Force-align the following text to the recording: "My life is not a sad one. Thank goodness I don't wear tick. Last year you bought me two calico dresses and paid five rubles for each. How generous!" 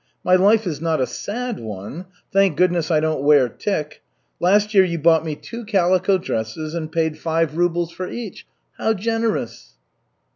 "My 0.23 0.33
life 0.33 0.65
is 0.65 0.81
not 0.81 0.99
a 0.99 1.05
sad 1.05 1.59
one. 1.59 2.05
Thank 2.33 2.57
goodness 2.57 2.89
I 2.89 2.99
don't 2.99 3.21
wear 3.21 3.47
tick. 3.47 4.01
Last 4.39 4.73
year 4.73 4.83
you 4.83 4.97
bought 4.97 5.23
me 5.23 5.35
two 5.35 5.63
calico 5.63 6.17
dresses 6.17 6.73
and 6.73 6.91
paid 6.91 7.19
five 7.19 7.55
rubles 7.55 7.91
for 7.91 8.09
each. 8.09 8.47
How 8.79 8.95
generous!" 8.95 9.75